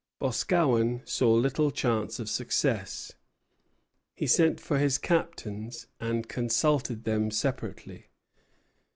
[0.19, 3.11] Boscawen saw little chance of success.
[4.15, 8.07] He sent for his captains, and consulted them separately.